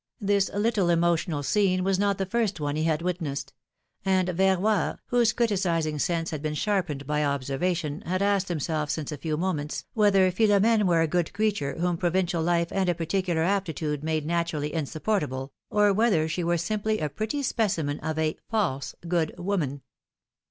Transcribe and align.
This 0.19 0.49
little 0.51 0.89
emotional 0.89 1.43
scene 1.43 1.83
was 1.83 1.99
not 1.99 2.17
the 2.17 2.25
first 2.25 2.59
one 2.59 2.75
he 2.75 2.85
had 2.85 3.03
witnessed; 3.03 3.53
and 4.03 4.29
Verroy, 4.29 4.97
whose 5.09 5.31
criti 5.31 5.49
cising 5.55 6.01
sense 6.01 6.31
had 6.31 6.41
been 6.41 6.55
sharpened 6.55 7.05
by 7.05 7.23
observation, 7.23 8.01
had 8.07 8.23
asked 8.23 8.47
himself, 8.47 8.89
since 8.89 9.11
a 9.11 9.17
few 9.19 9.37
moments, 9.37 9.85
whether 9.93 10.31
Philora^ne 10.31 10.87
were 10.87 11.01
a 11.01 11.07
good 11.07 11.31
creature, 11.33 11.75
whom 11.77 11.97
provincial 11.97 12.41
life 12.41 12.71
and 12.71 12.89
a 12.89 12.95
particular 12.95 13.43
apti 13.43 13.75
tude 13.75 14.03
made 14.03 14.25
naturally 14.25 14.73
insupportable, 14.73 15.53
or 15.69 15.93
whether 15.93 16.27
she 16.27 16.43
were 16.43 16.57
simply 16.57 16.97
a 16.99 17.07
pretty 17.07 17.43
specimen 17.43 17.99
of 17.99 18.17
a 18.17 18.37
false, 18.49 18.95
good 19.07 19.35
woman 19.37 19.83